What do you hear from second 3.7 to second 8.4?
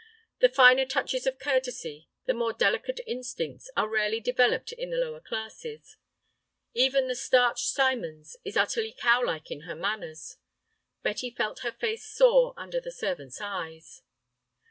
are rarely developed in the lower classes. Even the starched Symons